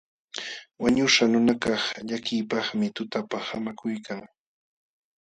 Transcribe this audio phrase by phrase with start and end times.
[0.81, 4.19] Wañuśhqa nunakaq llakiypaqmi tutapa haamakuykan.